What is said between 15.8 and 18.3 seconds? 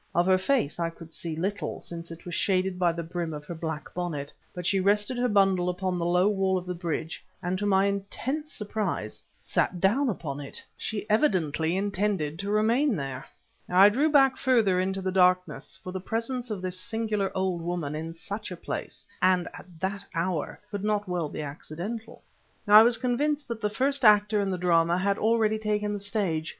for the presence of this singular old woman at